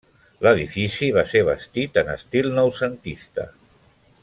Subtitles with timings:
[0.45, 3.49] L'edifici va ser bastit en estil noucentista.